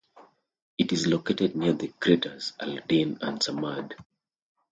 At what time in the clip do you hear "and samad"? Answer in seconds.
3.21-3.93